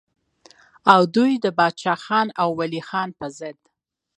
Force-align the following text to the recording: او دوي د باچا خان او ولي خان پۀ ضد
او 0.93 1.01
دوي 1.15 1.33
د 1.43 1.45
باچا 1.57 1.93
خان 2.03 2.27
او 2.41 2.49
ولي 2.59 2.81
خان 2.89 3.09
پۀ 3.19 3.27
ضد 3.37 3.57